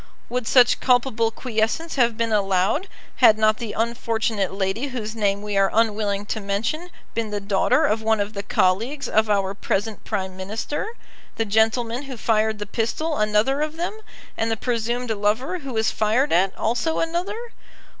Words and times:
Would 0.29 0.47
such 0.47 0.79
culpable 0.79 1.29
quiescence 1.29 1.93
have 1.93 2.17
been 2.17 2.31
allowed 2.31 2.87
had 3.17 3.37
not 3.37 3.59
the 3.59 3.73
unfortunate 3.73 4.51
lady 4.51 4.87
whose 4.87 5.15
name 5.15 5.43
we 5.43 5.55
are 5.57 5.69
unwilling 5.71 6.25
to 6.25 6.39
mention 6.39 6.89
been 7.13 7.29
the 7.29 7.39
daughter 7.39 7.85
of 7.85 8.01
one 8.01 8.19
of 8.19 8.33
the 8.33 8.41
colleagues 8.41 9.07
of 9.07 9.29
our 9.29 9.53
present 9.53 10.03
Prime 10.03 10.35
Minister, 10.35 10.87
the 11.35 11.45
gentleman 11.45 12.01
who 12.05 12.17
fired 12.17 12.57
the 12.57 12.65
pistol 12.65 13.17
another 13.17 13.61
of 13.61 13.77
them, 13.77 13.95
and 14.35 14.49
the 14.49 14.57
presumed 14.57 15.11
lover, 15.11 15.59
who 15.59 15.73
was 15.73 15.91
fired 15.91 16.33
at, 16.33 16.57
also 16.57 16.97
another? 16.99 17.53